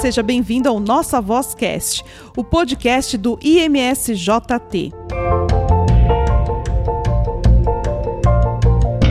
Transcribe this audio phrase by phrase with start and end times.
[0.00, 2.02] seja bem-vindo ao Nossa Voz Cast,
[2.34, 4.94] o podcast do IMSJT.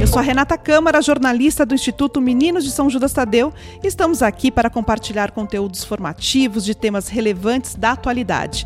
[0.02, 3.54] Eu sou a Renata Câmara, jornalista do Instituto Meninos de São Judas Tadeu,
[3.84, 8.66] e estamos aqui para compartilhar conteúdos formativos de temas relevantes da atualidade.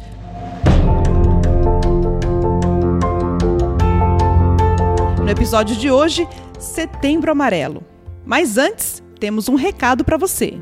[5.21, 6.25] No episódio de hoje,
[6.57, 7.83] Setembro Amarelo.
[8.25, 10.61] Mas antes, temos um recado para você.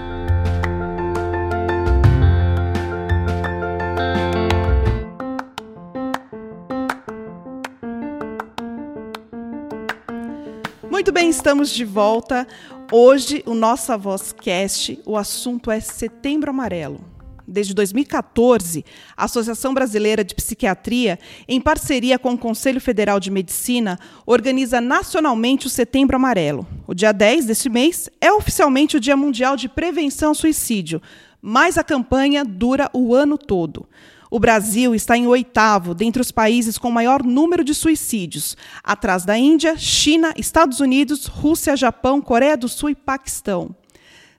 [11.31, 12.45] estamos de volta.
[12.91, 16.99] Hoje, o Nossa Voz Cast, o assunto é Setembro Amarelo.
[17.47, 18.83] Desde 2014,
[19.15, 25.67] a Associação Brasileira de Psiquiatria, em parceria com o Conselho Federal de Medicina, organiza nacionalmente
[25.67, 26.67] o Setembro Amarelo.
[26.85, 31.01] O dia 10 deste mês é oficialmente o Dia Mundial de Prevenção ao Suicídio,
[31.41, 33.87] mas a campanha dura o ano todo.
[34.33, 39.37] O Brasil está em oitavo dentre os países com maior número de suicídios, atrás da
[39.37, 43.75] Índia, China, Estados Unidos, Rússia, Japão, Coreia do Sul e Paquistão.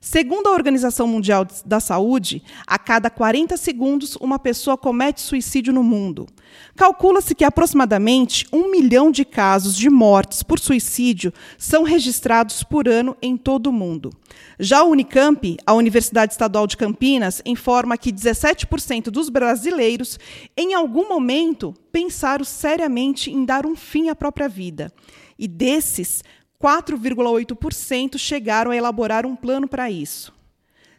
[0.05, 5.85] Segundo a Organização Mundial da Saúde, a cada 40 segundos uma pessoa comete suicídio no
[5.85, 6.27] mundo.
[6.75, 13.17] Calcula-se que aproximadamente um milhão de casos de mortes por suicídio são registrados por ano
[13.23, 14.11] em todo o mundo.
[14.59, 20.19] Já a Unicamp, a Universidade Estadual de Campinas, informa que 17% dos brasileiros,
[20.57, 24.93] em algum momento, pensaram seriamente em dar um fim à própria vida.
[25.39, 26.25] E desses,
[26.63, 30.33] 4,8% chegaram a elaborar um plano para isso.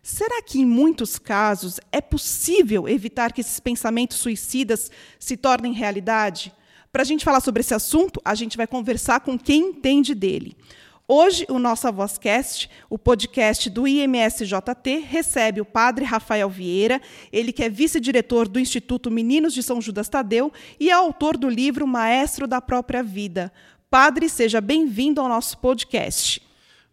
[0.01, 6.51] Será que, em muitos casos, é possível evitar que esses pensamentos suicidas se tornem realidade?
[6.91, 10.57] Para a gente falar sobre esse assunto, a gente vai conversar com quem entende dele.
[11.07, 17.63] Hoje, o Nossa Vozcast, o podcast do IMSJT, recebe o padre Rafael Vieira, ele que
[17.63, 22.47] é vice-diretor do Instituto Meninos de São Judas Tadeu e é autor do livro Maestro
[22.47, 23.51] da Própria Vida.
[23.93, 26.41] Padre, seja bem-vindo ao nosso podcast.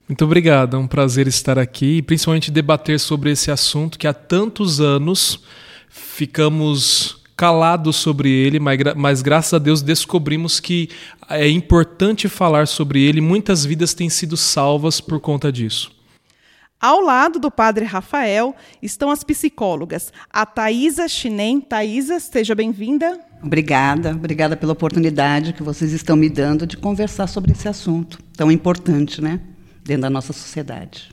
[0.07, 4.13] Muito obrigado, é um prazer estar aqui e principalmente debater sobre esse assunto que há
[4.13, 5.43] tantos anos
[5.89, 10.91] ficamos calados sobre ele, mas, mas graças a Deus descobrimos que
[11.31, 13.23] é importante falar sobre ele.
[13.23, 15.91] Muitas vidas têm sido salvas por conta disso.
[16.79, 21.63] Ao lado do padre Rafael estão as psicólogas, a Thaisa Chinem.
[21.63, 23.30] Thaisa, seja bem-vinda.
[23.43, 28.51] Obrigada, obrigada pela oportunidade que vocês estão me dando de conversar sobre esse assunto tão
[28.51, 29.41] importante, né,
[29.83, 31.11] dentro da nossa sociedade.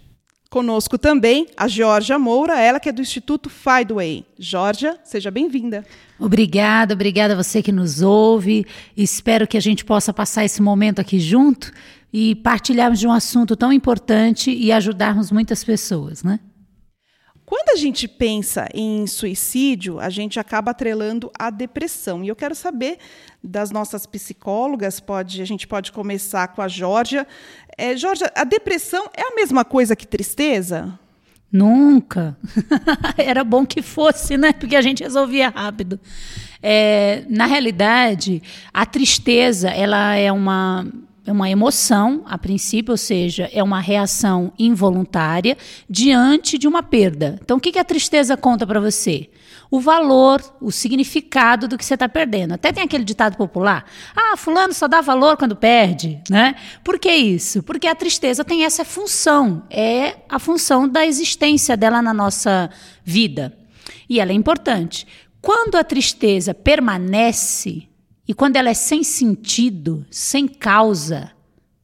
[0.50, 4.26] Conosco também a Georgia Moura, ela que é do Instituto Fideway.
[4.40, 5.86] Georgia, seja bem-vinda.
[6.18, 8.66] Obrigada, obrigada a você que nos ouve.
[8.96, 11.72] Espero que a gente possa passar esse momento aqui junto
[12.14, 16.40] e partilharmos de um assunto tão importante e ajudarmos muitas pessoas, né?
[17.48, 22.22] Quando a gente pensa em suicídio, a gente acaba atrelando a depressão.
[22.22, 22.98] E eu quero saber
[23.42, 27.26] das nossas psicólogas, pode, a gente pode começar com a Georgia.
[27.78, 31.00] É, Georgia, a depressão é a mesma coisa que tristeza?
[31.50, 32.38] Nunca.
[33.18, 34.52] Era bom que fosse, né?
[34.52, 35.98] Porque a gente resolvia rápido.
[36.62, 38.44] É, na realidade,
[38.74, 40.86] a tristeza ela é uma
[41.28, 45.58] é uma emoção, a princípio, ou seja, é uma reação involuntária
[45.90, 47.38] diante de uma perda.
[47.44, 49.30] Então, o que, que a tristeza conta para você?
[49.70, 52.54] O valor, o significado do que você está perdendo.
[52.54, 56.56] Até tem aquele ditado popular: ah, fulano só dá valor quando perde, né?
[56.82, 57.62] Por que isso?
[57.62, 62.70] Porque a tristeza tem essa função, é a função da existência dela na nossa
[63.04, 63.58] vida.
[64.10, 65.06] E ela é importante.
[65.42, 67.87] Quando a tristeza permanece,
[68.28, 71.32] e quando ela é sem sentido, sem causa,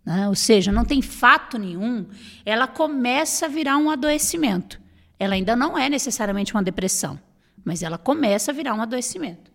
[0.05, 0.27] né?
[0.27, 2.05] ou seja, não tem fato nenhum,
[2.45, 4.81] ela começa a virar um adoecimento.
[5.17, 7.17] Ela ainda não é necessariamente uma depressão,
[7.63, 9.51] mas ela começa a virar um adoecimento.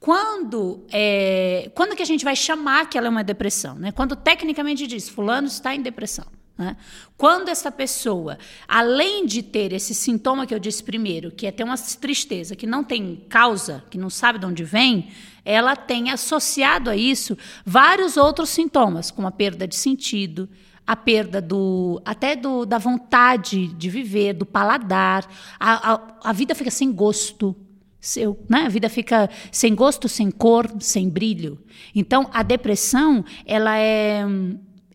[0.00, 3.76] Quando, é, quando que a gente vai chamar que ela é uma depressão?
[3.76, 3.92] Né?
[3.92, 6.26] Quando tecnicamente diz, fulano está em depressão.
[6.56, 6.76] Né?
[7.16, 11.64] Quando essa pessoa, além de ter esse sintoma que eu disse primeiro, que é ter
[11.64, 15.08] uma tristeza que não tem causa, que não sabe de onde vem,
[15.44, 20.48] ela tem associado a isso vários outros sintomas, como a perda de sentido,
[20.86, 25.28] a perda do até do, da vontade de viver, do paladar,
[25.60, 27.54] a, a, a vida fica sem gosto.
[27.98, 28.66] Seu, né?
[28.66, 31.58] A vida fica sem gosto, sem cor, sem brilho.
[31.92, 34.24] Então, a depressão, ela é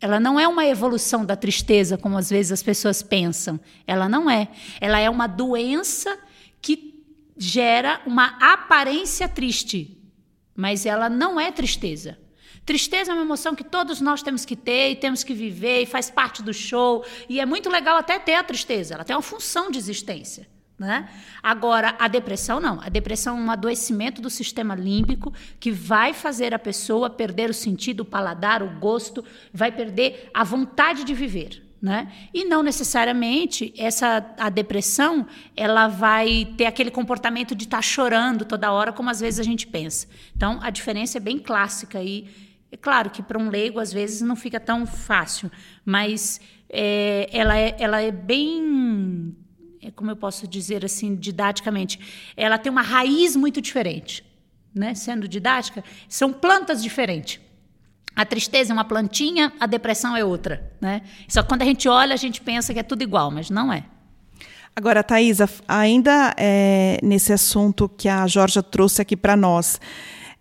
[0.02, 3.60] ela não é uma evolução da tristeza, como às vezes as pessoas pensam.
[3.86, 4.48] Ela não é.
[4.82, 6.18] Ela é uma doença
[6.60, 7.06] que
[7.38, 9.96] gera uma aparência triste,
[10.56, 12.18] mas ela não é tristeza.
[12.66, 15.86] Tristeza é uma emoção que todos nós temos que ter e temos que viver e
[15.86, 17.06] faz parte do show.
[17.30, 18.96] E é muito legal até ter a tristeza.
[18.96, 20.48] Ela tem uma função de existência.
[20.82, 21.08] Né?
[21.44, 22.82] Agora, a depressão não.
[22.82, 27.54] A depressão é um adoecimento do sistema límbico que vai fazer a pessoa perder o
[27.54, 29.24] sentido, o paladar, o gosto,
[29.54, 31.62] vai perder a vontade de viver.
[31.80, 32.12] Né?
[32.34, 38.44] E não necessariamente essa a depressão ela vai ter aquele comportamento de estar tá chorando
[38.44, 40.08] toda hora, como às vezes a gente pensa.
[40.36, 42.28] Então, a diferença é bem clássica aí.
[42.72, 45.52] É claro que para um leigo às vezes não fica tão fácil,
[45.86, 49.36] mas é, ela, é, ela é bem
[49.90, 52.00] como eu posso dizer assim, didaticamente,
[52.38, 54.24] ela tem uma raiz muito diferente.
[54.74, 54.94] Né?
[54.94, 57.40] Sendo didática, são plantas diferentes.
[58.16, 60.72] A tristeza é uma plantinha, a depressão é outra.
[60.80, 61.02] Né?
[61.28, 63.74] Só que quando a gente olha, a gente pensa que é tudo igual, mas não
[63.74, 63.86] é.
[64.76, 69.80] Agora, Thaisa, ainda é, nesse assunto que a Jorge trouxe aqui para nós,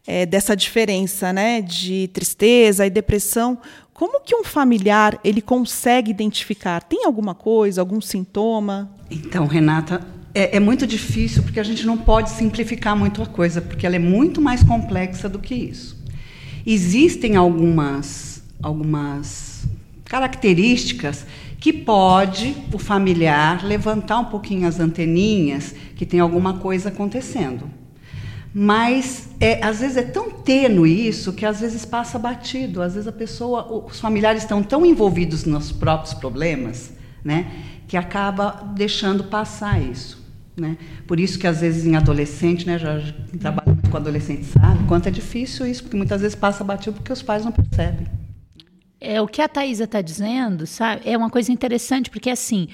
[0.07, 3.59] é, dessa diferença né, de tristeza e depressão,
[3.93, 6.83] como que um familiar ele consegue identificar?
[6.83, 8.91] Tem alguma coisa, algum sintoma?
[9.11, 10.01] Então, Renata,
[10.35, 13.97] é, é, muito difícil porque a gente não pode simplificar muito a coisa, porque ela
[13.97, 15.99] é muito mais complexa do que isso.
[16.65, 19.65] Existem algumas, algumas
[20.05, 21.27] características
[21.59, 27.69] que pode o familiar levantar um pouquinho as anteninhas que tem alguma coisa acontecendo.
[28.53, 32.83] Mas é, às vezes é tão tênue isso que às vezes passa batido.
[32.83, 36.93] Às vezes a pessoa, os familiares estão tão envolvidos nos próprios problemas,
[37.25, 37.53] né,
[37.91, 40.25] que acaba deixando passar isso.
[40.57, 40.79] Né?
[41.09, 43.03] Por isso que às vezes em adolescente, né, já
[43.41, 47.13] trabalho muito com adolescente sabe, quanto é difícil isso, porque muitas vezes passa batido porque
[47.13, 48.07] os pais não percebem.
[49.01, 52.69] É, o que a Thaisa está dizendo, sabe, é uma coisa interessante, porque assim,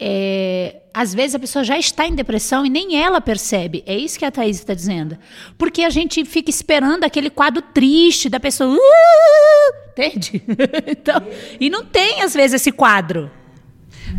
[0.00, 3.82] é, às vezes a pessoa já está em depressão e nem ela percebe.
[3.84, 5.18] É isso que a Thaís está dizendo.
[5.58, 8.74] Porque a gente fica esperando aquele quadro triste da pessoa.
[8.74, 10.42] Uh, entende?
[10.88, 11.20] então,
[11.60, 13.30] e não tem, às vezes, esse quadro.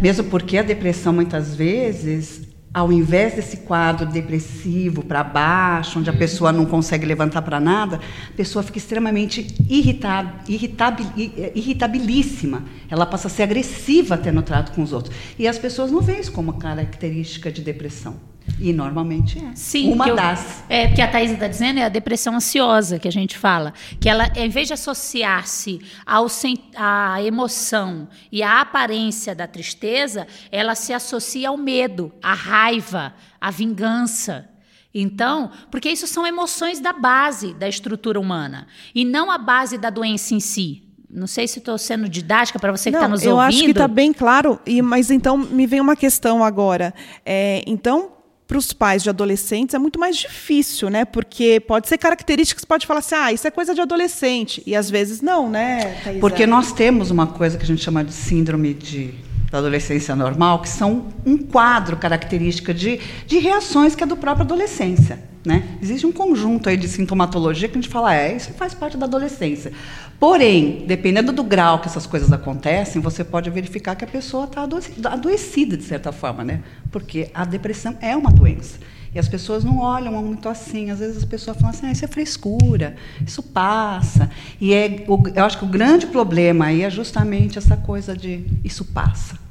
[0.02, 6.14] Mesmo porque a depressão, muitas vezes, ao invés desse quadro depressivo para baixo, onde a
[6.14, 8.00] pessoa não consegue levantar para nada,
[8.30, 11.06] a pessoa fica extremamente irritada, irritabil,
[11.54, 12.64] irritabilíssima.
[12.90, 15.16] Ela passa a ser agressiva até no trato com os outros.
[15.38, 18.33] E as pessoas não veem isso como característica de depressão.
[18.60, 19.56] E normalmente é.
[19.56, 20.64] Sim, uma eu, das.
[20.70, 23.74] É, porque a Thais está dizendo é a depressão ansiosa que a gente fala.
[24.00, 30.94] Que ela, em vez de associar-se à emoção e à aparência da tristeza, ela se
[30.94, 34.50] associa ao medo, à raiva, à vingança.
[34.94, 39.90] Então, porque isso são emoções da base da estrutura humana e não a base da
[39.90, 40.84] doença em si.
[41.10, 43.42] Não sei se estou sendo didática para você que está nos eu ouvindo.
[43.42, 46.94] Eu acho que está bem claro, e, mas então me vem uma questão agora.
[47.24, 48.13] É, então,
[48.48, 51.06] para os pais de adolescentes é muito mais difícil, né?
[51.06, 54.62] Porque pode ser características, pode falar assim, ah, isso é coisa de adolescente.
[54.66, 55.96] E às vezes não, né?
[56.20, 59.14] Porque nós temos uma coisa que a gente chama de síndrome de,
[59.50, 64.44] da adolescência normal, que são um quadro característica de, de reações que é do próprio
[64.44, 65.33] adolescência.
[65.46, 65.78] Né?
[65.82, 69.06] Existe um conjunto aí de sintomatologia que a gente fala, é, isso faz parte da
[69.06, 69.74] adolescência.
[70.18, 74.66] Porém, dependendo do grau que essas coisas acontecem, você pode verificar que a pessoa está
[75.12, 76.62] adoecida, de certa forma, né?
[76.94, 78.78] porque a depressão é uma doença.
[79.14, 80.90] E as pessoas não olham muito assim.
[80.90, 82.96] Às vezes as pessoas falam assim, ah, isso é frescura,
[83.26, 84.30] isso passa.
[84.62, 88.86] E é, eu acho que o grande problema aí é justamente essa coisa de isso
[88.86, 89.43] passa.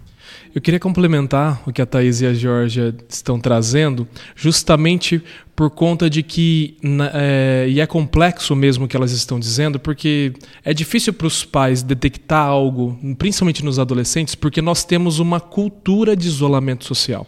[0.54, 4.06] Eu queria complementar o que a Thais e a Georgia estão trazendo,
[4.36, 5.22] justamente
[5.56, 6.76] por conta de que,
[7.14, 11.42] é, e é complexo mesmo o que elas estão dizendo, porque é difícil para os
[11.42, 17.26] pais detectar algo, principalmente nos adolescentes, porque nós temos uma cultura de isolamento social.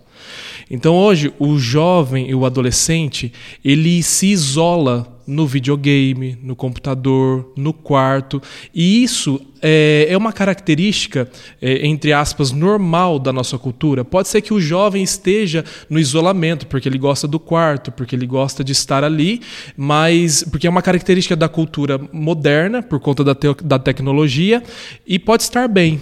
[0.71, 3.33] Então hoje o jovem e o adolescente
[3.65, 8.41] ele se isola no videogame, no computador, no quarto.
[8.75, 11.29] E isso é, é uma característica,
[11.61, 14.05] é, entre aspas, normal da nossa cultura.
[14.05, 18.27] Pode ser que o jovem esteja no isolamento, porque ele gosta do quarto, porque ele
[18.27, 19.41] gosta de estar ali,
[19.77, 24.63] mas porque é uma característica da cultura moderna, por conta da, te da tecnologia,
[25.07, 26.01] e pode estar bem.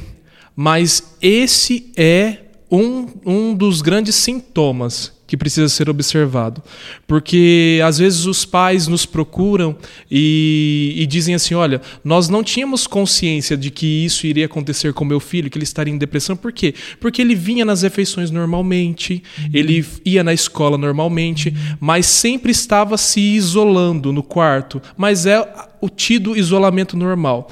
[0.54, 2.38] Mas esse é
[2.72, 6.62] um, um dos grandes sintomas que precisa ser observado.
[7.06, 9.76] Porque às vezes os pais nos procuram
[10.10, 15.04] e, e dizem assim: olha, nós não tínhamos consciência de que isso iria acontecer com
[15.04, 16.34] meu filho, que ele estaria em depressão.
[16.34, 16.74] Por quê?
[16.98, 19.50] Porque ele vinha nas refeições normalmente, uhum.
[19.52, 21.76] ele ia na escola normalmente, uhum.
[21.80, 24.80] mas sempre estava se isolando no quarto.
[24.96, 25.46] Mas é
[25.80, 27.50] o tido isolamento normal.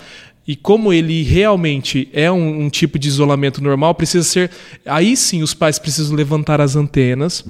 [0.50, 4.50] E como ele realmente é um, um, tipo de isolamento normal, precisa ser.
[4.84, 7.44] Aí sim os pais precisam levantar as antenas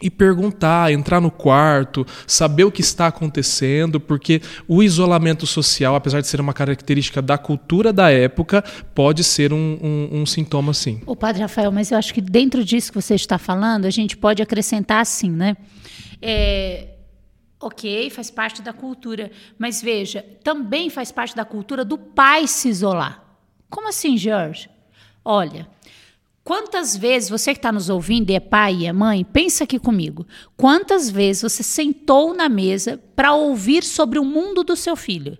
[0.00, 6.22] e perguntar, entrar no quarto, saber o que está acontecendo, porque o isolamento social, apesar
[6.22, 11.02] de ser uma característica da cultura da época, pode ser um, um, um sintoma sim.
[11.04, 14.16] O padre Rafael, mas eu acho que dentro disso que você está falando, a gente
[14.16, 15.54] pode acrescentar assim, né?
[16.22, 16.91] É,
[17.62, 19.30] Ok, faz parte da cultura.
[19.56, 23.24] Mas veja, também faz parte da cultura do pai se isolar.
[23.70, 24.68] Como assim, Jorge?
[25.24, 25.70] Olha,
[26.42, 29.78] quantas vezes você que está nos ouvindo e é pai e é mãe, pensa aqui
[29.78, 30.26] comigo.
[30.56, 35.38] Quantas vezes você sentou na mesa para ouvir sobre o mundo do seu filho?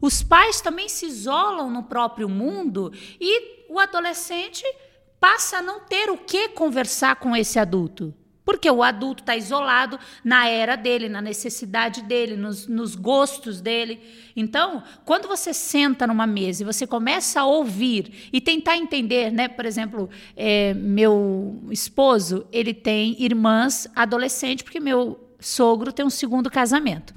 [0.00, 4.62] Os pais também se isolam no próprio mundo e o adolescente
[5.18, 8.14] passa a não ter o que conversar com esse adulto.
[8.48, 14.00] Porque o adulto está isolado na era dele, na necessidade dele, nos, nos, gostos dele.
[14.34, 19.48] Então, quando você senta numa mesa e você começa a ouvir e tentar entender, né?
[19.48, 26.50] Por exemplo, é, meu esposo ele tem irmãs adolescentes, porque meu sogro tem um segundo
[26.50, 27.14] casamento.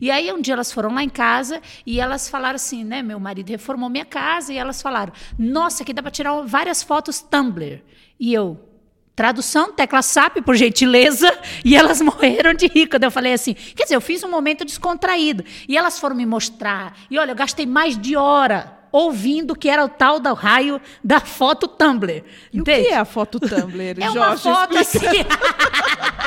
[0.00, 3.00] E aí um dia elas foram lá em casa e elas falaram assim, né?
[3.00, 7.20] Meu marido reformou minha casa e elas falaram: "Nossa, aqui dá para tirar várias fotos
[7.20, 7.80] Tumblr".
[8.18, 8.73] E eu,
[9.16, 11.32] Tradução, tecla SAP, por gentileza,
[11.64, 13.54] e elas morreram de rir quando eu falei assim.
[13.54, 15.44] Quer dizer, eu fiz um momento descontraído.
[15.68, 16.96] E elas foram me mostrar.
[17.10, 21.18] E olha, eu gastei mais de hora ouvindo que era o tal do raio da
[21.18, 22.22] foto Tumblr.
[22.52, 23.96] E o que é a foto Tumblr?
[24.00, 25.10] É uma foto explica.
[25.10, 26.23] assim.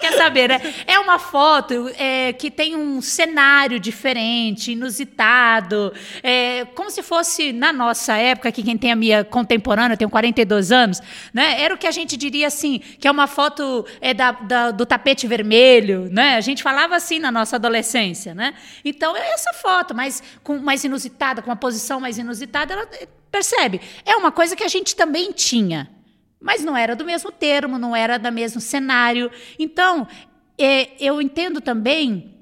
[0.00, 0.60] Quer saber, né?
[0.86, 5.92] É uma foto é, que tem um cenário diferente, inusitado,
[6.22, 10.10] é, como se fosse na nossa época, que quem tem a minha contemporânea, eu tenho
[10.10, 11.00] 42 anos,
[11.34, 11.60] né?
[11.60, 14.86] Era o que a gente diria assim, que é uma foto é, da, da, do
[14.86, 16.36] tapete vermelho, né?
[16.36, 18.54] A gente falava assim na nossa adolescência, né?
[18.84, 22.88] Então é essa foto, mas com mais inusitada, com uma posição mais inusitada, ela
[23.30, 23.80] percebe?
[24.04, 25.99] É uma coisa que a gente também tinha.
[26.40, 29.30] Mas não era do mesmo termo, não era do mesmo cenário.
[29.58, 30.08] Então,
[30.56, 32.34] é, eu entendo também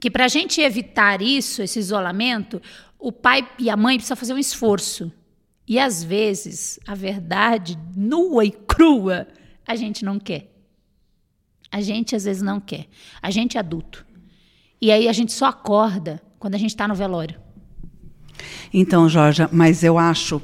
[0.00, 2.60] que para a gente evitar isso, esse isolamento,
[2.98, 5.10] o pai e a mãe precisam fazer um esforço.
[5.66, 9.26] E às vezes, a verdade nua e crua,
[9.66, 10.52] a gente não quer.
[11.70, 12.86] A gente às vezes não quer.
[13.20, 14.06] A gente é adulto.
[14.80, 17.40] E aí a gente só acorda quando a gente está no velório.
[18.72, 20.40] Então, Jorge, mas eu acho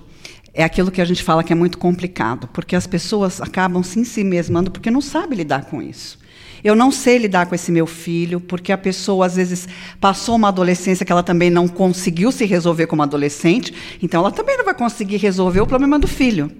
[0.55, 3.99] é aquilo que a gente fala que é muito complicado, porque as pessoas acabam se
[3.99, 6.19] em si mesmando porque não sabem lidar com isso.
[6.63, 9.69] Eu não sei lidar com esse meu filho, porque a pessoa às vezes
[10.01, 14.57] passou uma adolescência que ela também não conseguiu se resolver como adolescente, então ela também
[14.57, 16.53] não vai conseguir resolver o problema do filho.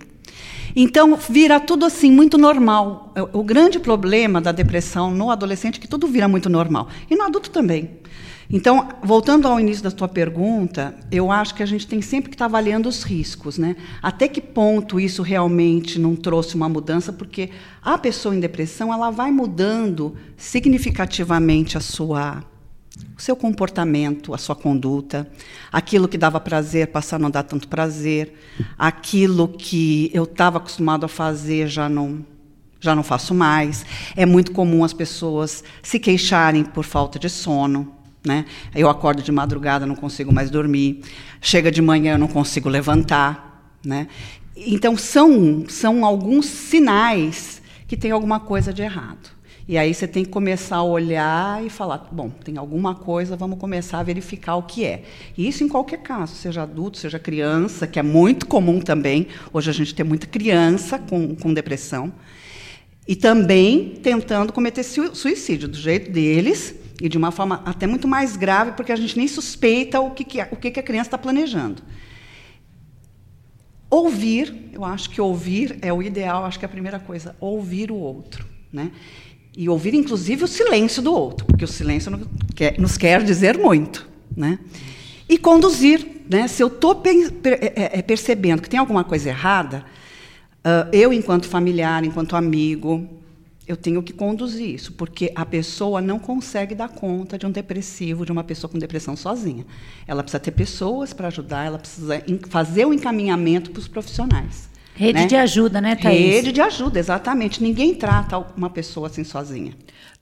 [0.75, 3.13] Então vira tudo assim muito normal.
[3.33, 7.23] O grande problema da depressão no adolescente é que tudo vira muito normal e no
[7.23, 7.91] adulto também.
[8.53, 12.35] Então, voltando ao início da tua pergunta, eu acho que a gente tem sempre que
[12.35, 13.75] estar avaliando os riscos, né?
[14.03, 17.15] Até que ponto isso realmente não trouxe uma mudança?
[17.15, 17.49] Porque
[17.81, 22.45] a pessoa em depressão ela vai mudando significativamente a sua
[23.17, 25.27] o seu comportamento, a sua conduta,
[25.73, 28.35] aquilo que dava prazer passar a não dar tanto prazer,
[28.79, 32.23] aquilo que eu estava acostumado a fazer já não
[32.79, 33.87] já não faço mais.
[34.15, 38.02] É muito comum as pessoas se queixarem por falta de sono.
[38.25, 38.45] Né?
[38.75, 41.03] Eu acordo de madrugada, não consigo mais dormir.
[41.41, 43.77] Chega de manhã, eu não consigo levantar.
[43.85, 44.07] Né?
[44.57, 49.31] Então, são, são alguns sinais que tem alguma coisa de errado.
[49.69, 53.59] E aí você tem que começar a olhar e falar: bom, tem alguma coisa, vamos
[53.59, 55.05] começar a verificar o que é.
[55.37, 59.29] E isso em qualquer caso, seja adulto, seja criança, que é muito comum também.
[59.53, 62.13] Hoje a gente tem muita criança com, com depressão.
[63.07, 68.37] E também tentando cometer suicídio, do jeito deles, e de uma forma até muito mais
[68.37, 71.19] grave, porque a gente nem suspeita o que, que, o que, que a criança está
[71.19, 71.83] planejando.
[73.91, 77.91] Ouvir, eu acho que ouvir é o ideal, acho que é a primeira coisa, ouvir
[77.91, 78.47] o outro.
[78.73, 78.91] Né?
[79.55, 82.11] E ouvir, inclusive, o silêncio do outro, porque o silêncio
[82.79, 84.09] nos quer dizer muito.
[84.35, 84.59] Né?
[85.29, 86.23] E conduzir.
[86.29, 86.49] Né?
[86.49, 87.03] Se eu estou
[87.45, 89.85] é, é, percebendo que tem alguma coisa errada,
[90.93, 93.07] eu, enquanto familiar, enquanto amigo,
[93.67, 98.27] eu tenho que conduzir isso, porque a pessoa não consegue dar conta de um depressivo,
[98.27, 99.65] de uma pessoa com depressão sozinha.
[100.07, 104.72] Ela precisa ter pessoas para ajudar, ela precisa fazer o encaminhamento para os profissionais.
[104.95, 105.27] Rede né?
[105.27, 106.35] de ajuda, né, Thaís?
[106.35, 107.63] Rede de ajuda, exatamente.
[107.63, 109.73] Ninguém trata uma pessoa assim sozinha.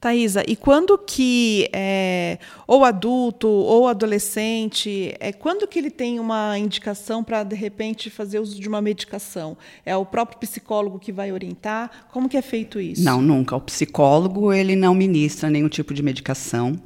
[0.00, 6.56] Thaisa, e quando que é, ou adulto ou adolescente, é quando que ele tem uma
[6.56, 9.58] indicação para de repente fazer uso de uma medicação?
[9.84, 11.90] É o próprio psicólogo que vai orientar?
[12.10, 13.04] Como que é feito isso?
[13.04, 13.56] Não, nunca.
[13.56, 16.80] O psicólogo ele não ministra nenhum tipo de medicação.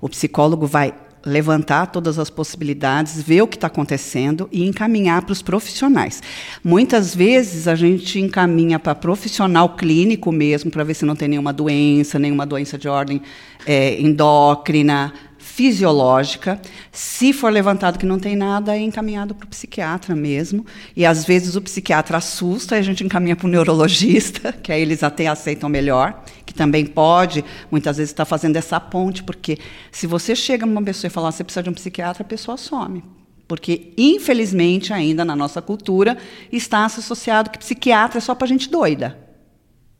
[0.00, 5.32] O psicólogo vai levantar todas as possibilidades, ver o que está acontecendo e encaminhar para
[5.32, 6.22] os profissionais.
[6.64, 11.52] Muitas vezes a gente encaminha para profissional clínico mesmo, para ver se não tem nenhuma
[11.52, 13.20] doença, nenhuma doença de ordem
[13.66, 15.12] é, endócrina,
[15.50, 16.60] fisiológica.
[16.92, 20.64] Se for levantado que não tem nada, é encaminhado para o psiquiatra mesmo.
[20.96, 24.80] E às vezes o psiquiatra assusta e a gente encaminha para o neurologista, que aí
[24.80, 29.58] eles até aceitam melhor, que também pode, muitas vezes, estar tá fazendo essa ponte, porque
[29.90, 33.02] se você chega numa pessoa e falar você precisa de um psiquiatra, a pessoa some.
[33.48, 36.16] Porque, infelizmente, ainda na nossa cultura,
[36.52, 39.18] está associado que psiquiatra é só para gente doida.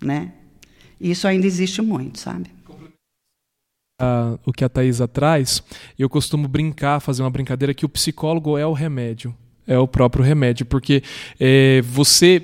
[0.01, 0.33] Né?
[1.01, 2.60] Isso ainda existe muito, sabe?
[4.45, 5.63] O que a Thaisa traz,
[5.99, 9.35] eu costumo brincar, fazer uma brincadeira que o psicólogo é o remédio.
[9.67, 11.03] É o próprio remédio, porque
[11.39, 12.43] é, você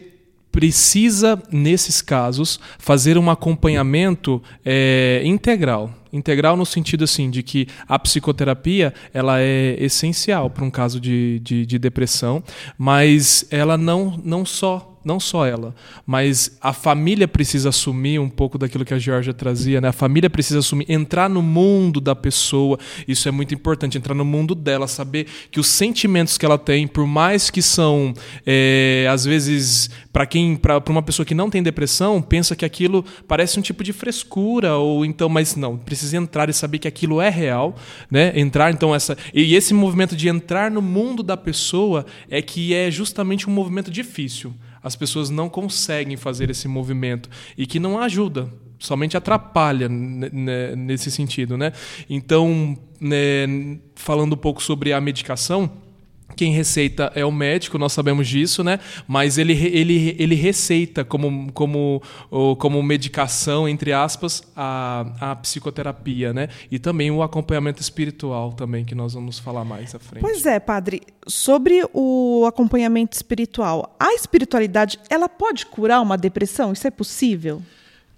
[0.56, 5.92] precisa, nesses casos, fazer um acompanhamento é, integral.
[6.10, 11.40] Integral no sentido assim de que a psicoterapia ela é essencial para um caso de,
[11.40, 12.42] de, de depressão,
[12.78, 15.72] mas ela não, não só não só ela,
[16.04, 19.88] mas a família precisa assumir um pouco daquilo que a Georgia trazia, né?
[19.88, 22.76] A família precisa assumir, entrar no mundo da pessoa.
[23.06, 26.88] Isso é muito importante, entrar no mundo dela, saber que os sentimentos que ela tem,
[26.88, 28.12] por mais que são,
[28.44, 33.04] é, às vezes, para quem, para uma pessoa que não tem depressão, pensa que aquilo
[33.28, 37.20] parece um tipo de frescura ou então, mas não, precisa entrar e saber que aquilo
[37.20, 37.76] é real,
[38.10, 38.32] né?
[38.34, 42.90] Entrar então essa e esse movimento de entrar no mundo da pessoa é que é
[42.90, 44.52] justamente um movimento difícil
[44.86, 47.28] as pessoas não conseguem fazer esse movimento
[47.58, 51.72] e que não ajuda, somente atrapalha nesse sentido, né?
[52.08, 55.68] Então, né, falando um pouco sobre a medicação,
[56.34, 58.78] quem receita é o médico, nós sabemos disso, né?
[59.06, 62.02] Mas ele, ele, ele receita como, como,
[62.58, 66.48] como medicação, entre aspas, a, a psicoterapia, né?
[66.70, 70.22] E também o acompanhamento espiritual também, que nós vamos falar mais à frente.
[70.22, 71.00] Pois é, padre.
[71.26, 76.72] Sobre o acompanhamento espiritual, a espiritualidade, ela pode curar uma depressão?
[76.72, 77.62] Isso é possível?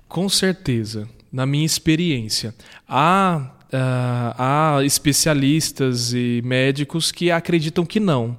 [0.08, 1.08] Com certeza.
[1.30, 2.54] Na minha experiência.
[2.88, 8.36] Há uh, há especialistas e médicos que acreditam que não.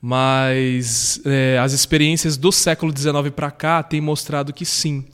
[0.00, 5.04] Mas é, as experiências do século XIX para cá têm mostrado que sim.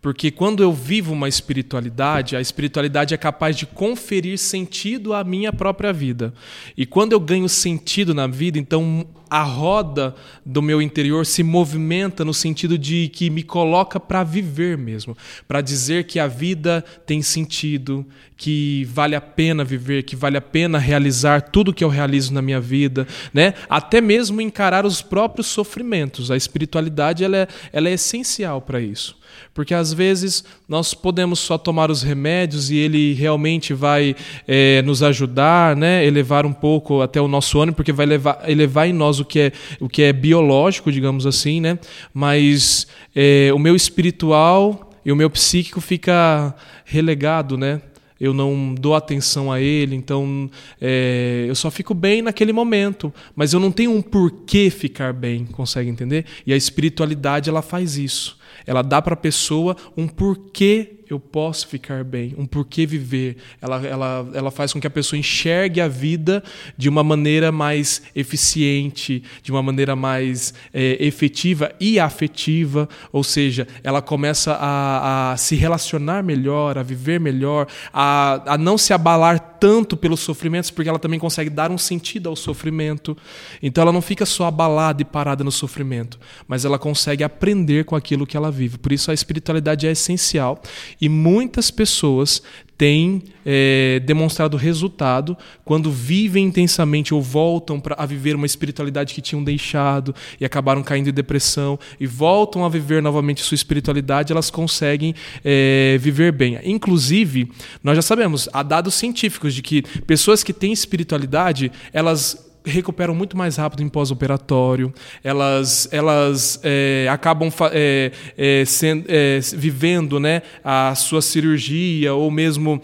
[0.00, 5.52] Porque quando eu vivo uma espiritualidade, a espiritualidade é capaz de conferir sentido à minha
[5.52, 6.32] própria vida.
[6.76, 10.14] E quando eu ganho sentido na vida, então a roda
[10.44, 15.60] do meu interior se movimenta no sentido de que me coloca para viver mesmo, para
[15.60, 20.78] dizer que a vida tem sentido, que vale a pena viver, que vale a pena
[20.78, 23.52] realizar tudo que eu realizo na minha vida, né?
[23.68, 26.30] Até mesmo encarar os próprios sofrimentos.
[26.30, 29.18] A espiritualidade ela é, ela é essencial para isso.
[29.52, 34.14] Porque às vezes nós podemos só tomar os remédios e ele realmente vai
[34.46, 36.04] é, nos ajudar, né?
[36.04, 39.40] elevar um pouco até o nosso ânimo, porque vai levar, elevar em nós o que
[39.40, 41.78] é, o que é biológico, digamos assim, né?
[42.12, 46.54] mas é, o meu espiritual e o meu psíquico fica
[46.84, 47.80] relegado, né?
[48.20, 50.50] eu não dou atenção a ele, então
[50.80, 55.46] é, eu só fico bem naquele momento, mas eu não tenho um porquê ficar bem,
[55.46, 56.24] consegue entender?
[56.44, 58.36] E a espiritualidade ela faz isso.
[58.66, 63.36] Ela dá para a pessoa um porquê eu posso ficar bem, um porquê viver.
[63.60, 66.42] Ela, ela, ela faz com que a pessoa enxergue a vida
[66.76, 73.66] de uma maneira mais eficiente, de uma maneira mais é, efetiva e afetiva, ou seja,
[73.82, 79.56] ela começa a, a, se relacionar melhor, a viver melhor, a, a não se abalar
[79.58, 83.16] tanto pelos sofrimentos, porque ela também consegue dar um sentido ao sofrimento.
[83.62, 87.96] Então ela não fica só abalada e parada no sofrimento, mas ela consegue aprender com
[87.96, 88.78] aquilo que ela vive.
[88.78, 90.60] Por isso a espiritualidade é essencial
[91.00, 92.42] e muitas pessoas
[92.78, 99.20] têm é, demonstrado resultado quando vivem intensamente ou voltam pra, a viver uma espiritualidade que
[99.20, 104.48] tinham deixado e acabaram caindo em depressão e voltam a viver novamente sua espiritualidade, elas
[104.48, 105.12] conseguem
[105.44, 106.60] é, viver bem.
[106.62, 107.50] Inclusive,
[107.82, 113.36] nós já sabemos, há dados científicos de que pessoas que têm espiritualidade, elas recuperam muito
[113.36, 120.94] mais rápido em pós-operatório, elas, elas é, acabam é, é, sendo, é, vivendo né, a
[120.94, 122.80] sua cirurgia ou mesmo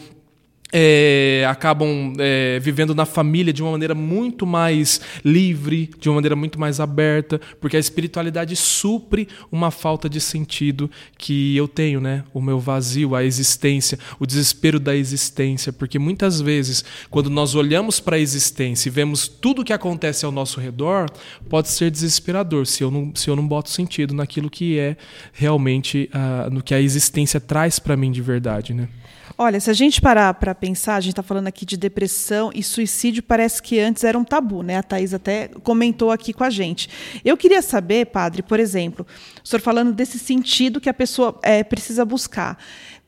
[0.77, 6.35] é, acabam é, vivendo na família de uma maneira muito mais livre, de uma maneira
[6.35, 12.25] muito mais aberta, porque a espiritualidade supre uma falta de sentido que eu tenho, né?
[12.35, 18.01] O meu vazio, a existência, o desespero da existência, porque muitas vezes, quando nós olhamos
[18.01, 21.09] para a existência e vemos tudo o que acontece ao nosso redor,
[21.49, 24.97] pode ser desesperador se eu não, se eu não boto sentido naquilo que é
[25.33, 28.89] realmente uh, no que a existência traz para mim de verdade, né?
[29.37, 32.62] Olha, se a gente parar para pensar, a gente está falando aqui de depressão e
[32.62, 34.77] suicídio, parece que antes era um tabu, né?
[34.77, 36.88] A Thais até comentou aqui com a gente.
[37.25, 39.05] Eu queria saber, padre, por exemplo,
[39.42, 42.57] o senhor falando desse sentido que a pessoa é, precisa buscar.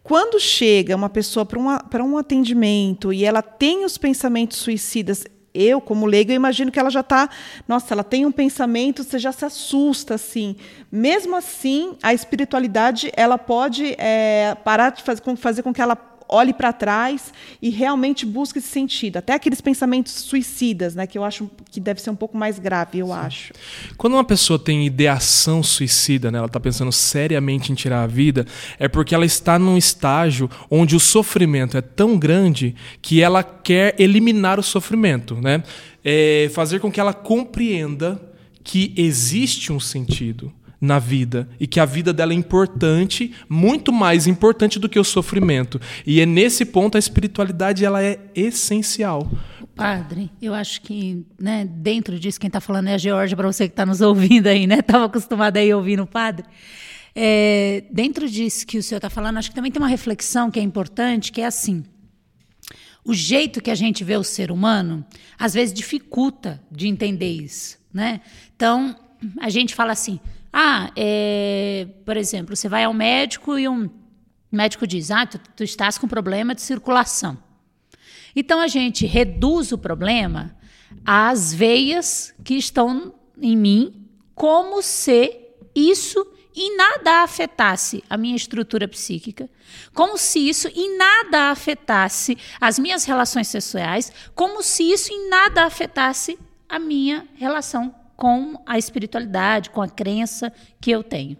[0.02, 6.06] Quando chega uma pessoa para um atendimento e ela tem os pensamentos suicidas, eu, como
[6.06, 7.30] leigo, eu imagino que ela já está.
[7.68, 10.56] Nossa, ela tem um pensamento, você já se assusta, assim.
[10.90, 16.52] Mesmo assim, a espiritualidade ela pode é, parar de fazer, fazer com que ela olhe
[16.52, 19.16] para trás e realmente busque esse sentido.
[19.16, 22.98] Até aqueles pensamentos suicidas, né, que eu acho que deve ser um pouco mais grave,
[22.98, 23.12] eu Sim.
[23.12, 23.52] acho.
[23.96, 28.46] Quando uma pessoa tem ideação suicida, né, ela está pensando seriamente em tirar a vida,
[28.78, 33.94] é porque ela está num estágio onde o sofrimento é tão grande que ela quer
[33.98, 35.62] eliminar o sofrimento, né?
[36.04, 38.20] É fazer com que ela compreenda
[38.62, 44.26] que existe um sentido na vida e que a vida dela é importante, muito mais
[44.26, 45.80] importante do que o sofrimento.
[46.06, 49.30] E é nesse ponto a espiritualidade ela é essencial.
[49.74, 53.68] Padre, eu acho que né, dentro disso quem está falando é a Georgia para você
[53.68, 54.78] que está nos ouvindo aí, né?
[54.86, 56.46] Estava acostumada aí ouvindo o padre.
[57.14, 60.58] É, dentro disso que o senhor está falando, acho que também tem uma reflexão que
[60.58, 61.84] é importante, que é assim.
[63.04, 65.04] O jeito que a gente vê o ser humano,
[65.38, 68.20] às vezes dificulta de entender isso, né?
[68.54, 68.96] Então,
[69.40, 70.18] a gente fala assim,
[70.58, 73.90] ah, é, por exemplo, você vai ao médico e um
[74.50, 77.36] médico diz: Ah, tu, tu estás com problema de circulação.
[78.34, 80.56] Então a gente reduz o problema
[81.04, 85.38] às veias que estão em mim, como se
[85.74, 89.50] isso em nada afetasse a minha estrutura psíquica,
[89.92, 95.66] como se isso em nada afetasse as minhas relações sexuais, como se isso em nada
[95.66, 101.36] afetasse a minha relação com a espiritualidade, com a crença que eu tenho.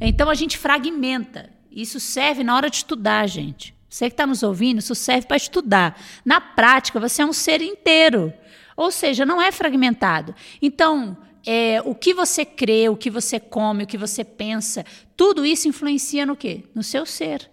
[0.00, 1.50] Então a gente fragmenta.
[1.70, 3.74] Isso serve na hora de estudar, gente.
[3.88, 6.00] Você que está nos ouvindo, isso serve para estudar.
[6.24, 8.32] Na prática, você é um ser inteiro.
[8.76, 10.34] Ou seja, não é fragmentado.
[10.62, 14.84] Então, é, o que você crê, o que você come, o que você pensa,
[15.16, 16.64] tudo isso influencia no quê?
[16.74, 17.50] No seu ser.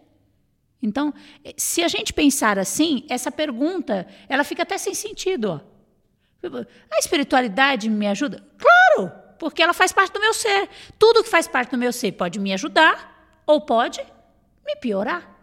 [0.81, 1.13] Então,
[1.55, 5.51] se a gente pensar assim, essa pergunta, ela fica até sem sentido.
[5.51, 5.76] Ó.
[6.43, 8.43] A espiritualidade me ajuda?
[8.57, 10.69] Claro, porque ela faz parte do meu ser.
[10.97, 14.01] Tudo que faz parte do meu ser pode me ajudar ou pode
[14.65, 15.35] me piorar.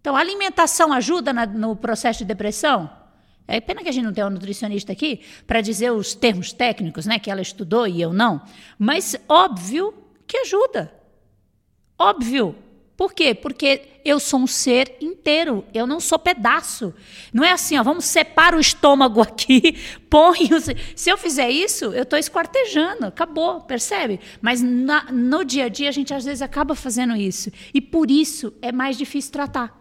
[0.00, 2.90] Então, a alimentação ajuda na, no processo de depressão?
[3.46, 7.06] É pena que a gente não tem um nutricionista aqui para dizer os termos técnicos,
[7.06, 8.42] né, que ela estudou e eu não.
[8.78, 9.94] Mas óbvio
[10.26, 10.92] que ajuda.
[11.98, 12.54] Óbvio.
[12.98, 13.32] Por quê?
[13.32, 16.92] Porque eu sou um ser inteiro, eu não sou pedaço.
[17.32, 19.78] Não é assim, ó, vamos separar o estômago aqui,
[20.10, 20.48] põe.
[20.96, 24.18] Se eu fizer isso, eu estou esquartejando, acabou, percebe?
[24.42, 27.52] Mas na, no dia a dia a gente às vezes acaba fazendo isso.
[27.72, 29.78] E por isso é mais difícil tratar.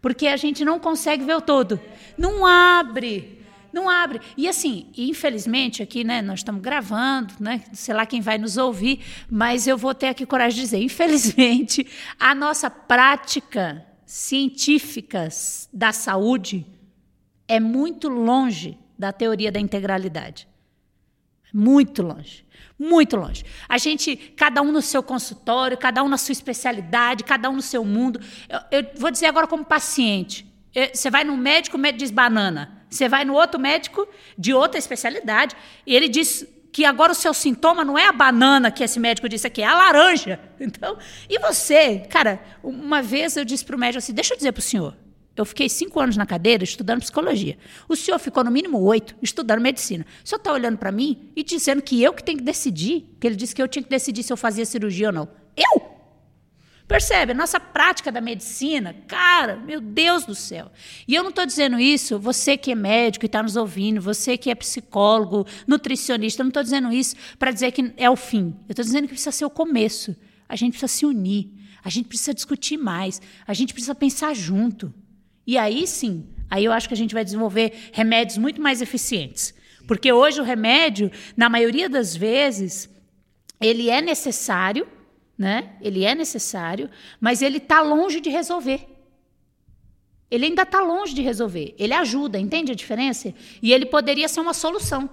[0.00, 1.78] Porque a gente não consegue ver o todo.
[2.16, 3.33] Não abre.
[3.74, 4.20] Não abre.
[4.36, 7.60] E assim, infelizmente, aqui, né, nós estamos gravando, né?
[7.72, 11.84] Sei lá quem vai nos ouvir, mas eu vou ter aqui coragem de dizer, infelizmente,
[12.16, 15.28] a nossa prática científica
[15.72, 16.64] da saúde
[17.48, 20.46] é muito longe da teoria da integralidade.
[21.52, 22.46] Muito longe.
[22.78, 23.44] Muito longe.
[23.68, 27.62] A gente, cada um no seu consultório, cada um na sua especialidade, cada um no
[27.62, 28.20] seu mundo.
[28.48, 30.46] Eu, eu vou dizer agora como paciente.
[30.92, 32.83] Você vai no médico, o médico diz banana.
[32.88, 37.32] Você vai no outro médico de outra especialidade e ele diz que agora o seu
[37.32, 40.40] sintoma não é a banana que esse médico disse aqui, é a laranja.
[40.58, 40.96] Então,
[41.28, 44.60] e você, cara, uma vez eu disse para o médico assim: deixa eu dizer para
[44.60, 44.96] o senhor,
[45.36, 47.58] eu fiquei cinco anos na cadeira estudando psicologia.
[47.88, 50.06] O senhor ficou no mínimo oito estudando medicina.
[50.24, 53.26] O senhor está olhando para mim e dizendo que eu que tenho que decidir, que
[53.26, 55.28] ele disse que eu tinha que decidir se eu fazia cirurgia ou não.
[55.56, 55.93] Eu?
[56.86, 57.32] Percebe?
[57.32, 60.70] A nossa prática da medicina, cara, meu Deus do céu.
[61.08, 64.36] E eu não estou dizendo isso, você que é médico e está nos ouvindo, você
[64.36, 68.54] que é psicólogo, nutricionista, eu não estou dizendo isso para dizer que é o fim.
[68.68, 70.14] Eu estou dizendo que precisa ser o começo.
[70.46, 71.50] A gente precisa se unir,
[71.82, 74.92] a gente precisa discutir mais, a gente precisa pensar junto.
[75.46, 79.54] E aí sim, aí eu acho que a gente vai desenvolver remédios muito mais eficientes.
[79.88, 82.90] Porque hoje o remédio, na maioria das vezes,
[83.58, 84.86] ele é necessário
[85.36, 85.76] né?
[85.80, 88.88] Ele é necessário, mas ele está longe de resolver.
[90.30, 91.74] Ele ainda está longe de resolver.
[91.78, 93.32] Ele ajuda, entende a diferença?
[93.62, 95.08] E ele poderia ser uma solução.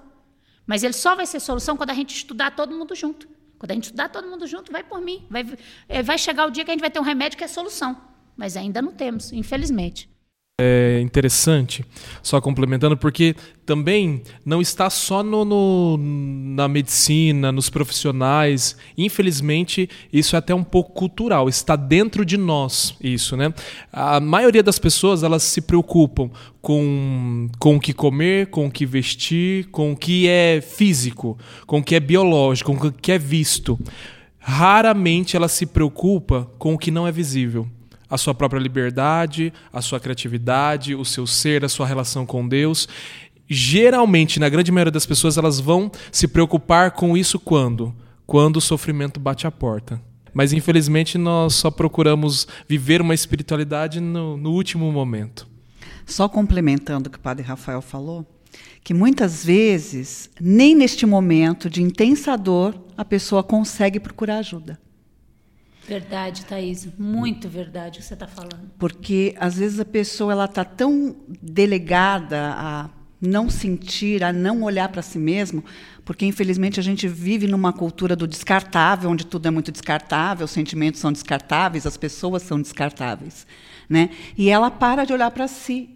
[0.65, 3.27] Mas ele só vai ser solução quando a gente estudar todo mundo junto.
[3.59, 5.25] Quando a gente estudar todo mundo junto, vai por mim.
[5.29, 5.45] Vai,
[5.87, 7.99] é, vai chegar o dia que a gente vai ter um remédio que é solução.
[8.35, 10.10] Mas ainda não temos, infelizmente
[10.61, 11.83] é interessante,
[12.21, 13.35] só complementando, porque
[13.65, 18.77] também não está só no, no, na medicina, nos profissionais.
[18.97, 23.53] Infelizmente, isso é até um pouco cultural, está dentro de nós isso, né?
[23.91, 26.29] A maioria das pessoas elas se preocupam
[26.61, 31.79] com, com o que comer, com o que vestir, com o que é físico, com
[31.79, 33.79] o que é biológico, com o que é visto.
[34.37, 37.67] Raramente ela se preocupa com o que não é visível
[38.11, 42.89] a sua própria liberdade, a sua criatividade, o seu ser, a sua relação com Deus.
[43.47, 47.95] Geralmente, na grande maioria das pessoas, elas vão se preocupar com isso quando?
[48.27, 50.01] Quando o sofrimento bate a porta.
[50.33, 55.47] Mas infelizmente nós só procuramos viver uma espiritualidade no, no último momento.
[56.05, 58.25] Só complementando o que o padre Rafael falou,
[58.83, 64.79] que muitas vezes, nem neste momento de intensa dor, a pessoa consegue procurar ajuda.
[65.87, 66.87] Verdade, Thaís.
[66.97, 68.71] Muito verdade o que você está falando.
[68.77, 72.89] Porque, às vezes, a pessoa ela está tão delegada a
[73.19, 75.63] não sentir, a não olhar para si mesmo,
[76.03, 80.51] porque, infelizmente, a gente vive numa cultura do descartável, onde tudo é muito descartável, os
[80.51, 83.45] sentimentos são descartáveis, as pessoas são descartáveis.
[83.87, 84.09] Né?
[84.37, 85.89] E ela para de olhar para si.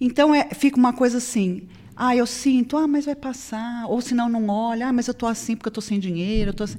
[0.00, 3.86] Então, é, fica uma coisa assim, ah, eu sinto, ah, mas vai passar.
[3.86, 6.50] Ou se não, não olha, ah, mas eu estou assim porque eu estou sem dinheiro.
[6.50, 6.78] Eu tô assim.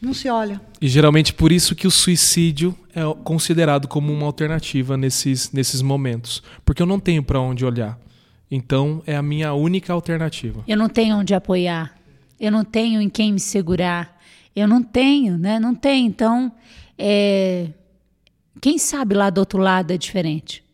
[0.00, 0.60] Não se olha.
[0.80, 6.42] E geralmente por isso que o suicídio é considerado como uma alternativa nesses, nesses momentos.
[6.64, 7.98] Porque eu não tenho para onde olhar.
[8.50, 10.64] Então é a minha única alternativa.
[10.66, 11.94] Eu não tenho onde apoiar.
[12.38, 14.18] Eu não tenho em quem me segurar.
[14.56, 15.60] Eu não tenho, né?
[15.60, 16.06] Não tenho.
[16.08, 16.50] Então,
[16.98, 17.68] é...
[18.60, 20.64] quem sabe lá do outro lado é diferente.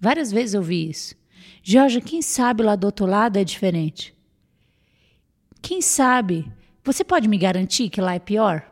[0.00, 1.14] Várias vezes eu vi isso.
[1.62, 4.12] Jorge, quem sabe lá do outro lado é diferente?
[5.62, 6.46] Quem sabe
[6.84, 8.70] você pode me garantir que lá é pior?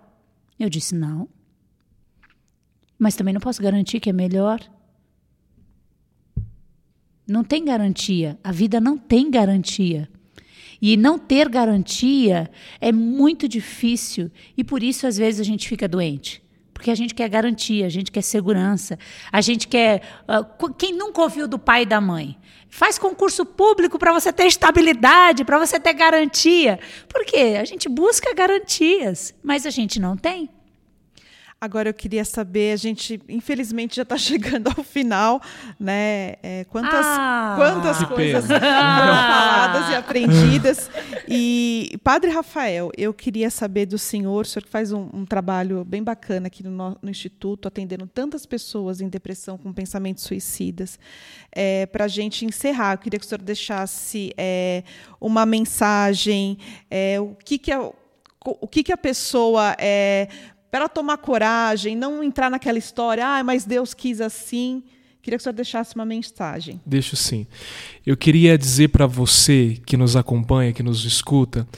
[0.60, 1.28] Eu disse: Não.
[2.98, 4.60] Mas também não posso garantir que é melhor.
[7.26, 8.38] Não tem garantia.
[8.44, 10.08] A vida não tem garantia.
[10.80, 14.30] E não ter garantia é muito difícil.
[14.56, 16.41] E por isso, às vezes, a gente fica doente.
[16.82, 18.98] Porque a gente quer garantia, a gente quer segurança,
[19.30, 20.02] a gente quer.
[20.28, 22.36] Uh, quem nunca ouviu do pai e da mãe?
[22.68, 26.80] Faz concurso público para você ter estabilidade, para você ter garantia.
[27.08, 27.56] Por quê?
[27.60, 30.50] A gente busca garantias, mas a gente não tem.
[31.62, 35.40] Agora eu queria saber, a gente infelizmente já está chegando ao final,
[35.78, 36.34] né?
[36.42, 40.90] É, quantas ah, quantas coisas foram faladas e aprendidas.
[41.28, 45.84] E Padre Rafael, eu queria saber do senhor, o senhor que faz um, um trabalho
[45.84, 50.98] bem bacana aqui no, no, Instituto, atendendo tantas pessoas em depressão com pensamentos suicidas.
[51.52, 54.82] É, Para a gente encerrar, eu queria que o senhor deixasse é,
[55.20, 56.58] uma mensagem,
[56.90, 57.78] é, o que, que é
[58.44, 60.26] o que, que a pessoa é,
[60.72, 64.82] para ela tomar coragem, não entrar naquela história, ah, mas Deus quis assim.
[65.20, 66.80] Queria que o senhor deixasse uma mensagem.
[66.86, 67.46] Deixo sim.
[68.06, 71.68] Eu queria dizer para você que nos acompanha, que nos escuta,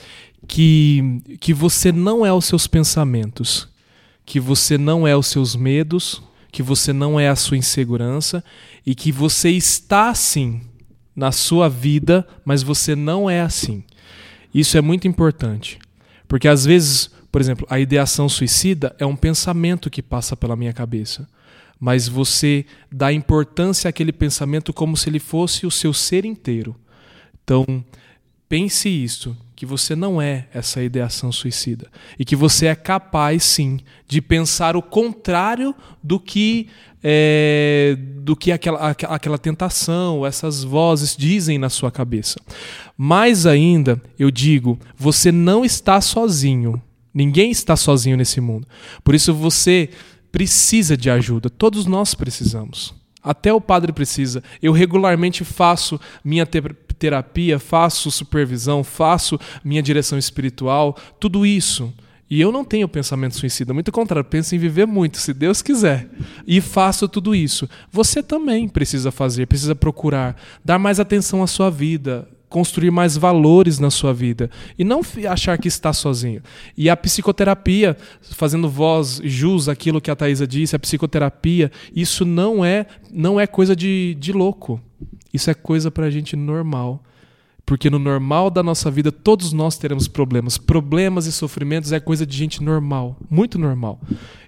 [0.47, 3.69] que, que você não é os seus pensamentos,
[4.25, 8.45] que você não é os seus medos, que você não é a sua insegurança
[8.87, 10.61] e que você está assim
[11.17, 13.83] na sua vida, mas você não é assim.
[14.55, 15.81] Isso é muito importante,
[16.29, 20.73] porque às vezes por exemplo, a ideação suicida é um pensamento que passa pela minha
[20.73, 21.27] cabeça,
[21.81, 26.77] mas você dá importância àquele pensamento como se ele fosse o seu ser inteiro.
[27.43, 27.85] Então,
[28.49, 33.81] pense isso, que você não é essa ideação suicida e que você é capaz, sim,
[34.07, 36.69] de pensar o contrário do que
[37.03, 42.41] é, do que aquela, aquela tentação, essas vozes dizem na sua cabeça.
[42.97, 46.81] Mais ainda, eu digo, você não está sozinho.
[47.15, 48.67] Ninguém está sozinho nesse mundo.
[49.05, 49.89] Por isso você
[50.33, 51.49] precisa de ajuda.
[51.49, 52.93] Todos nós precisamos.
[53.23, 54.43] Até o padre precisa.
[54.61, 61.95] Eu regularmente faço minha terapia, faço supervisão, faço minha direção espiritual, tudo isso.
[62.29, 66.09] E eu não tenho pensamento suicida, muito contrário, penso em viver muito, se Deus quiser.
[66.47, 67.69] E faço tudo isso.
[67.93, 73.81] Você também precisa fazer, precisa procurar, dar mais atenção à sua vida, construir mais valores
[73.81, 76.41] na sua vida e não achar que está sozinho.
[76.77, 82.65] E a psicoterapia, fazendo voz jus aquilo que a Thaisa disse, a psicoterapia, isso não
[82.65, 84.81] é não é coisa de, de louco.
[85.33, 87.03] Isso é coisa para gente normal.
[87.67, 90.57] Porque no normal da nossa vida, todos nós teremos problemas.
[90.57, 94.01] Problemas e sofrimentos é coisa de gente normal, muito normal.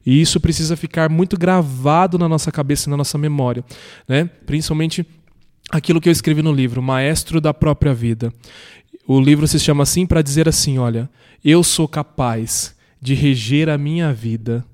[0.05, 3.64] E isso precisa ficar muito gravado na nossa cabeça e na nossa memória.
[4.07, 4.31] Né?
[4.47, 5.05] Principalmente
[5.70, 8.33] aquilo que eu escrevi no livro, Maestro da Própria Vida.
[9.07, 11.09] O livro se chama assim para dizer assim: olha,
[11.44, 14.64] eu sou capaz de reger a minha vida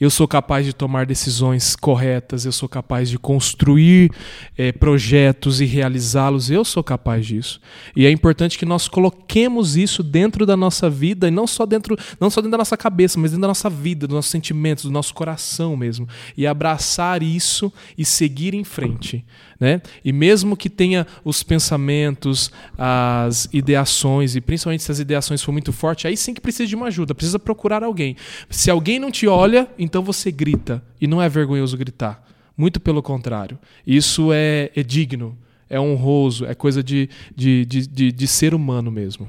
[0.00, 4.10] eu sou capaz de tomar decisões corretas, eu sou capaz de construir
[4.56, 7.60] é, projetos e realizá-los, eu sou capaz disso.
[7.94, 11.98] E é importante que nós coloquemos isso dentro da nossa vida, e não só dentro,
[12.18, 14.90] não só dentro da nossa cabeça, mas dentro da nossa vida, dos nossos sentimentos, do
[14.90, 16.08] nosso coração mesmo.
[16.34, 19.22] E abraçar isso e seguir em frente.
[19.60, 19.82] Né?
[20.02, 25.70] E mesmo que tenha os pensamentos, as ideações, e principalmente se as ideações for muito
[25.70, 28.16] fortes, aí sim que precisa de uma ajuda, precisa procurar alguém.
[28.48, 30.82] Se alguém não te olha, então você grita.
[31.00, 32.24] E não é vergonhoso gritar.
[32.56, 33.58] Muito pelo contrário.
[33.84, 35.36] Isso é, é digno,
[35.68, 39.28] é honroso, é coisa de, de, de, de, de ser humano mesmo.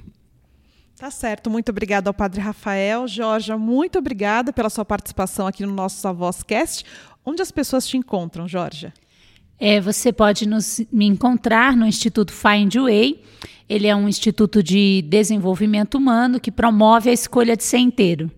[0.96, 3.08] Tá certo, muito obrigada ao Padre Rafael.
[3.08, 6.86] Jorge, muito obrigada pela sua participação aqui no nosso Avóscast.
[7.26, 8.94] Onde as pessoas te encontram, Jorge?
[9.60, 13.24] É, você pode nos, me encontrar no Instituto Find Way.
[13.68, 18.30] Ele é um instituto de desenvolvimento humano que promove a escolha de ser inteiro.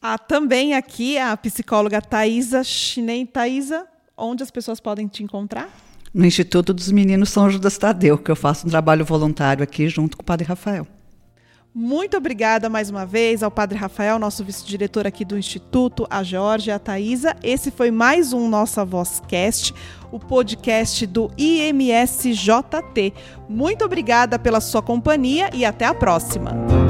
[0.00, 3.26] Ah, também aqui a psicóloga Thaisa Chinem.
[3.26, 5.68] Thaisa, onde as pessoas podem te encontrar?
[6.12, 10.16] No Instituto dos Meninos São Judas Tadeu, que eu faço um trabalho voluntário aqui junto
[10.16, 10.86] com o Padre Rafael.
[11.78, 16.70] Muito obrigada mais uma vez ao Padre Rafael, nosso vice-diretor aqui do Instituto, a Jorge,
[16.70, 17.36] a Thaisa.
[17.42, 19.74] Esse foi mais um Nossa Vozcast,
[20.10, 23.12] o podcast do IMSJT.
[23.46, 26.85] Muito obrigada pela sua companhia e até a próxima.